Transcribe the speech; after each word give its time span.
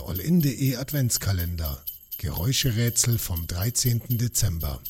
Der 0.00 0.08
allin.de 0.08 0.76
Adventskalender. 0.76 1.78
Geräuscherätsel 2.16 3.18
vom 3.18 3.46
13. 3.46 4.00
Dezember. 4.08 4.80